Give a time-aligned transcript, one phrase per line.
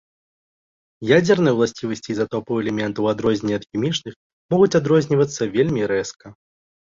[1.17, 4.13] Ядзерныя ўласцівасці ізатопаў элемента, у адрозненні ад хімічных,
[4.53, 6.27] могуць адрознівацца вельмі рэзка.